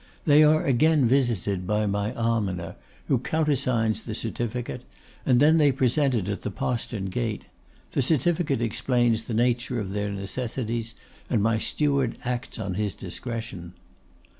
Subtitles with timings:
[0.25, 2.75] These are again visited by my almoner,
[3.07, 4.81] who countersigns the certificate,
[5.27, 7.45] and then they present it at the postern gate.
[7.91, 10.95] The certificate explains the nature of their necessities,
[11.29, 13.73] and my steward acts on his discretion.